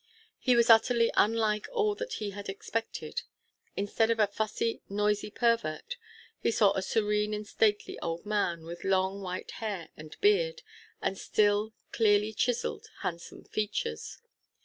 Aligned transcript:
He 0.39 0.55
was 0.55 0.71
utterly 0.71 1.11
unlike 1.15 1.67
all 1.71 1.93
that 1.93 2.13
he 2.13 2.31
had 2.31 2.49
expected. 2.49 3.21
Instead 3.77 4.09
of 4.09 4.17
a 4.19 4.25
fussy, 4.25 4.81
noisy 4.89 5.29
pervert, 5.29 5.95
he 6.39 6.49
saw 6.49 6.71
a 6.73 6.81
serene 6.81 7.35
and 7.35 7.45
stately 7.47 7.99
old 7.99 8.25
man, 8.25 8.63
with 8.63 8.83
long 8.83 9.21
white 9.21 9.51
hair 9.61 9.89
and 9.95 10.19
beard, 10.19 10.63
and 11.03 11.19
still, 11.19 11.75
clearly 11.91 12.33
chiselled, 12.33 12.87
handsome 13.03 13.43
features. 13.43 14.17